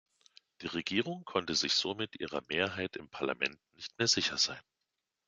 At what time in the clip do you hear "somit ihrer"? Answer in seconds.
1.73-2.41